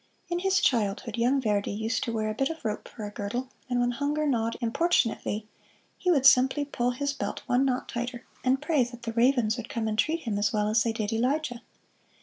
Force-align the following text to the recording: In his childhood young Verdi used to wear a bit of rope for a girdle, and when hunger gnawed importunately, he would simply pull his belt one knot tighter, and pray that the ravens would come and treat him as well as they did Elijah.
In 0.29 0.39
his 0.39 0.59
childhood 0.61 1.15
young 1.15 1.39
Verdi 1.39 1.69
used 1.69 2.03
to 2.05 2.11
wear 2.11 2.31
a 2.31 2.33
bit 2.33 2.49
of 2.49 2.65
rope 2.65 2.87
for 2.87 3.05
a 3.05 3.11
girdle, 3.11 3.49
and 3.69 3.79
when 3.79 3.91
hunger 3.91 4.25
gnawed 4.25 4.57
importunately, 4.59 5.47
he 5.95 6.09
would 6.09 6.25
simply 6.25 6.65
pull 6.65 6.89
his 6.89 7.13
belt 7.13 7.43
one 7.45 7.65
knot 7.65 7.87
tighter, 7.87 8.25
and 8.43 8.59
pray 8.63 8.83
that 8.83 9.03
the 9.03 9.13
ravens 9.13 9.57
would 9.57 9.69
come 9.69 9.87
and 9.87 9.99
treat 9.99 10.21
him 10.21 10.39
as 10.39 10.51
well 10.51 10.67
as 10.69 10.81
they 10.81 10.91
did 10.91 11.13
Elijah. 11.13 11.61